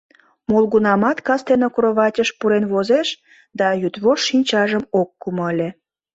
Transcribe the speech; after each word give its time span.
Молгунамат 0.49 1.17
кастене 1.27 1.67
кроватьыш 1.75 2.29
пурен 2.39 2.65
возеш 2.73 3.09
да 3.59 3.67
йӱдвошт 3.81 4.23
шинчажым 4.27 4.83
ок 4.99 5.09
кумо 5.21 5.43
ыле. 5.51 5.69